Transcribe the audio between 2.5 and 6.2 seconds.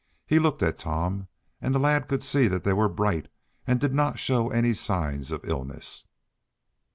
they were bright, and did not show any signs of illness.